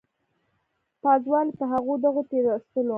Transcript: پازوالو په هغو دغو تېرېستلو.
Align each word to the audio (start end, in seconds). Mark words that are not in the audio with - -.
پازوالو 1.01 1.57
په 1.59 1.65
هغو 1.71 1.93
دغو 2.03 2.21
تېرېستلو. 2.29 2.89